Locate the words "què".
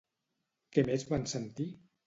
0.77-0.85